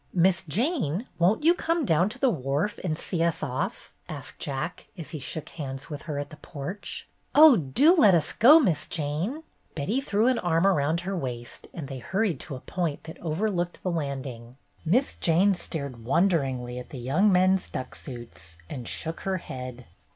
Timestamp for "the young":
16.89-17.31